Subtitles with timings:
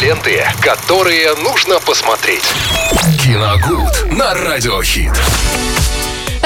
[0.00, 2.44] Ленты, которые нужно посмотреть.
[3.22, 5.12] Киногуд на Радиохит.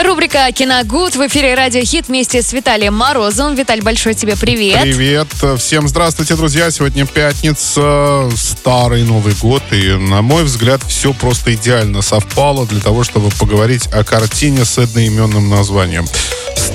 [0.03, 3.54] Рубрика «Киногуд» в эфире «Радио Хит» вместе с Виталием Морозовым.
[3.54, 4.82] Виталь, большой тебе привет.
[4.82, 5.29] Привет.
[5.59, 6.71] Всем здравствуйте, друзья.
[6.71, 9.62] Сегодня пятница, старый Новый год.
[9.70, 14.76] И, на мой взгляд, все просто идеально совпало для того, чтобы поговорить о картине с
[14.76, 16.06] одноименным названием.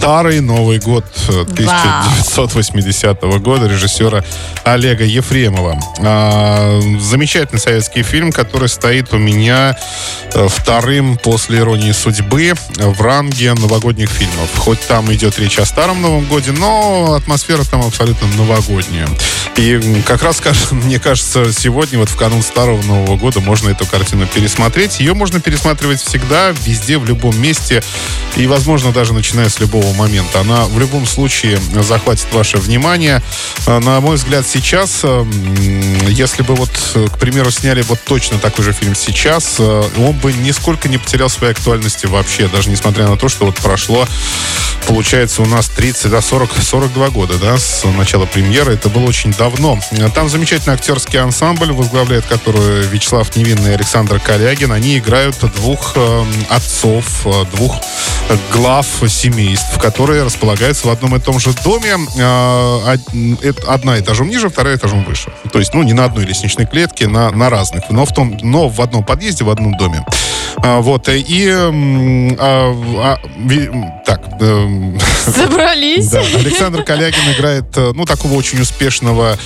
[0.02, 4.26] Старый Новый год 1980 года режиссера
[4.64, 5.80] Олега Ефремова.
[6.00, 9.78] А, замечательный советский фильм, который стоит у меня
[10.34, 14.50] э, вторым после «Иронии судьбы» в ранге новогодних фильмов.
[14.58, 19.08] Хоть там идет речь о старом Новом годе, но атмосфера там абсолютно новогодняя.
[19.58, 24.26] И как раз, мне кажется, сегодня, вот в канун Старого Нового года, можно эту картину
[24.26, 25.00] пересмотреть.
[25.00, 27.84] Ее можно пересматривать всегда, везде, в любом месте.
[28.38, 30.42] И, возможно, даже начиная с любого момента.
[30.42, 33.22] Она в любом случае захватит ваше внимание.
[33.66, 35.26] А, на мой взгляд, сейчас, э,
[36.08, 40.34] если бы вот, к примеру, сняли вот точно такой же фильм сейчас, э, он бы
[40.34, 44.08] нисколько не потерял своей актуальности вообще, даже несмотря на то, что вот прошло,
[44.92, 48.74] получается, у нас 30, да, 40, 42 года, да, с начала премьеры.
[48.74, 49.80] Это было очень давно.
[50.14, 54.70] Там замечательный актерский ансамбль, возглавляет который Вячеслав Невинный и Александр Калягин.
[54.70, 57.78] Они играют двух э, отцов, э, двух
[58.52, 61.96] глав семейств, которые располагаются в одном и том же доме.
[62.18, 62.98] Э,
[63.68, 65.32] одна этажом ниже, вторая этажом выше.
[65.54, 68.68] То есть, ну, не на одной лестничной клетке, на, на разных, но в, том, но
[68.68, 70.06] в одном подъезде, в одном доме.
[70.64, 71.50] А, вот, и...
[71.50, 71.72] А,
[72.40, 73.18] а,
[74.06, 74.22] так.
[74.40, 76.10] Э, Собрались.
[76.10, 79.38] Да, Александр Калягин играет, э, ну, такого очень успешного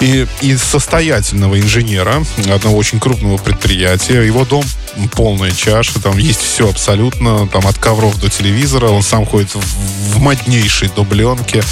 [0.00, 4.22] и, и состоятельного инженера одного очень крупного предприятия.
[4.22, 4.64] Его дом
[5.12, 10.18] полная чаша, там есть все абсолютно, там от ковров до телевизора, он сам ходит в,
[10.18, 11.62] моднейшей дубленке.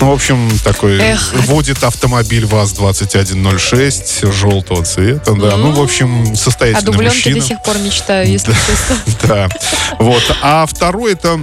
[0.00, 1.32] Ну, в общем, такой Эх.
[1.46, 5.56] водит автомобиль ВАЗ-2106 желтого цвета, да.
[5.56, 7.10] Ну, в общем, состоятельный мужчина.
[7.10, 8.98] О дубленке до сих пор мечтаю, если честно.
[9.22, 9.48] Да,
[9.98, 10.22] вот.
[10.42, 11.40] А второй это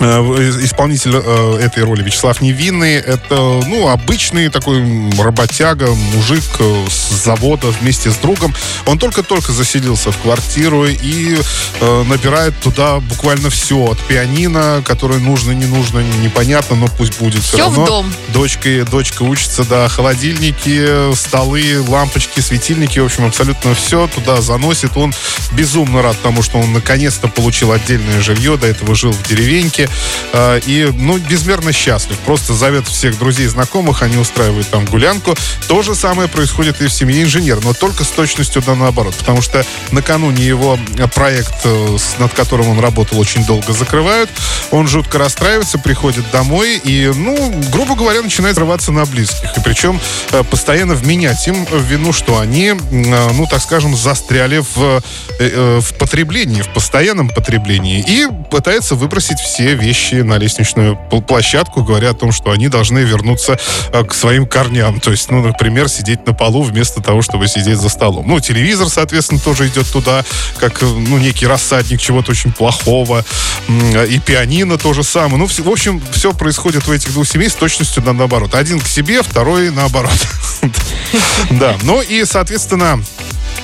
[0.00, 2.94] исполнитель э, этой роли Вячеслав Невинный.
[2.94, 3.34] Это,
[3.66, 4.82] ну, обычный такой
[5.18, 8.54] работяга, мужик э, с завода вместе с другом.
[8.86, 11.36] Он только-только заселился в квартиру и
[11.80, 13.76] э, набирает туда буквально все.
[13.90, 17.84] От пианино, которое нужно, не нужно, непонятно, но пусть будет все, все равно.
[17.84, 18.14] в дом.
[18.28, 24.96] Дочка, дочка учится, да, холодильники, столы, лампочки, светильники, в общем, абсолютно все туда заносит.
[24.96, 25.12] Он
[25.52, 29.89] безумно рад тому, что он наконец-то получил отдельное жилье, до этого жил в деревеньке.
[30.32, 32.18] А, и, ну, безмерно счастлив.
[32.18, 35.36] Просто зовет всех друзей и знакомых, они устраивают там гулянку.
[35.68, 39.14] То же самое происходит и в семье инженера, но только с точностью да наоборот.
[39.14, 40.78] Потому что накануне его
[41.14, 44.30] проект, э, над которым он работал очень долго, закрывают.
[44.70, 49.56] Он жутко расстраивается, приходит домой и, ну, грубо говоря, начинает рваться на близких.
[49.56, 50.00] И причем
[50.32, 52.74] э, постоянно вменять им в вину, что они, э,
[53.32, 55.02] ну, так скажем, застряли в,
[55.38, 58.04] в потреблении, в постоянном потреблении.
[58.06, 60.96] И пытается выбросить все вещи на лестничную
[61.26, 63.58] площадку, говоря о том, что они должны вернуться
[63.92, 65.00] э, к своим корням.
[65.00, 68.28] То есть, ну, например, сидеть на полу вместо того, чтобы сидеть за столом.
[68.28, 70.24] Ну, телевизор, соответственно, тоже идет туда,
[70.58, 73.24] как, э, ну, некий рассадник чего-то очень плохого.
[73.68, 75.36] И пианино то же самое.
[75.36, 78.54] Ну, в общем, все происходит в этих двух семей с точностью наоборот.
[78.54, 80.12] Один к себе, второй наоборот.
[81.50, 83.02] Да, ну и, соответственно,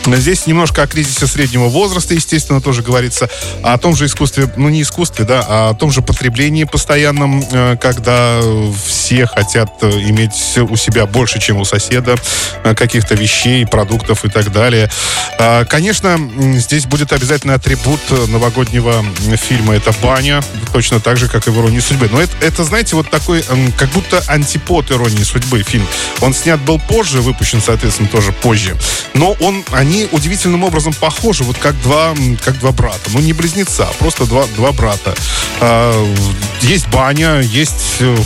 [0.07, 3.29] Здесь немножко о кризисе среднего возраста, естественно, тоже говорится.
[3.63, 7.77] О том же искусстве, ну не искусстве, да, а о том же потреблении постоянном, э,
[7.81, 8.41] когда
[8.87, 12.17] все хотят э, иметь у себя больше, чем у соседа,
[12.65, 14.91] э, каких-то вещей, продуктов и так далее.
[15.39, 16.19] А, конечно,
[16.55, 19.05] здесь будет обязательно атрибут новогоднего
[19.37, 19.77] фильма.
[19.77, 22.09] Это баня, точно так же, как и в «Иронии судьбы».
[22.11, 23.45] Но это, это, знаете, вот такой,
[23.77, 25.87] как будто антипод «Иронии судьбы» фильм.
[26.21, 28.77] Он снят был позже, выпущен, соответственно, тоже позже.
[29.15, 32.15] Но он, они удивительным образом похожи, вот как два,
[32.45, 33.11] как два брата.
[33.13, 35.15] Ну, не близнеца, а просто два, два брата.
[35.61, 36.15] А,
[36.63, 38.17] есть баня, есть э,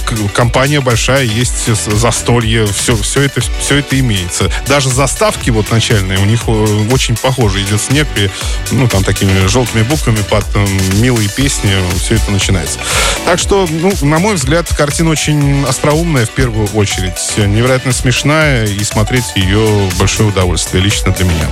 [0.71, 4.51] компания большая, есть застолье, все, все, это, все это имеется.
[4.69, 6.51] Даже заставки вот начальные у них э,
[6.93, 7.63] очень похожи.
[7.63, 8.31] Идет снег, и,
[8.71, 10.67] ну, там такими желтыми буквами под там,
[11.01, 12.79] милые песни все это начинается.
[13.25, 17.19] Так что, ну, на мой взгляд, картина очень остроумная в первую очередь.
[17.37, 21.47] Невероятно смешная, и смотреть ее большое удовольствие лично для меня.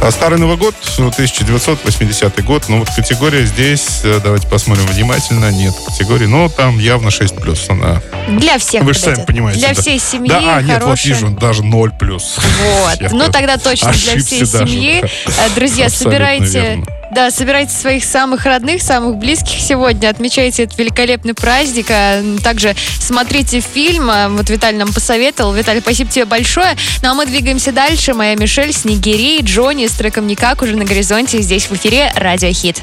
[0.00, 5.74] А Старый Новый год, 1980 год, ну вот категория здесь, э, давайте посмотрим внимательно, нет
[5.86, 8.02] категории, но там явно 6 плюс она.
[8.28, 8.82] Для всех.
[8.82, 9.60] Вы же сами понимаете.
[9.60, 9.80] Для да.
[9.80, 10.28] всей семьи.
[10.28, 12.36] Да, а, нет, вот вижу, даже 0 плюс.
[12.36, 13.12] Вот.
[13.12, 15.00] ну тогда точно для всей даже, семьи.
[15.02, 15.32] Да.
[15.46, 16.82] Э, друзья, собирайте
[17.12, 23.60] Да, собирайте своих самых родных, самых близких сегодня, отмечайте этот великолепный праздник, а также смотрите
[23.60, 25.52] фильм, а, вот Виталий нам посоветовал.
[25.52, 26.76] Виталий, спасибо тебе большое.
[27.02, 28.14] Ну а мы двигаемся дальше.
[28.14, 32.82] Моя Мишель, Снегири, Джонни с треком «Никак» уже на горизонте здесь в эфире «Радио Хит».